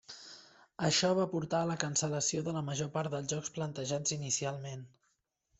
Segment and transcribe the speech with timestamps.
[0.87, 4.87] Això va portar a la cancel·lació de la major part dels jocs planejats inicialment.